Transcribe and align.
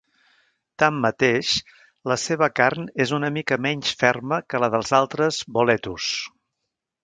Tanmateix, 0.83 1.51
la 2.13 2.17
seva 2.23 2.49
carn 2.61 2.89
és 3.07 3.15
una 3.19 3.31
mica 3.37 3.61
menys 3.69 3.93
ferma 4.03 4.43
que 4.49 4.65
la 4.65 4.73
dels 4.77 4.95
altres 5.05 5.41
boletus. 5.61 6.13